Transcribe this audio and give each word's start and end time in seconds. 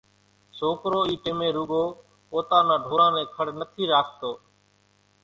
سوڪرو 0.57 0.99
اِي 1.09 1.15
ٽيمين 1.23 1.51
روڳو 1.57 1.83
پوتا 2.29 2.59
نان 2.67 2.79
ڍوران 2.87 3.11
نين 3.15 3.27
کڙ 3.35 3.45
نٿي 3.59 3.83
راکتو۔ 3.93 4.31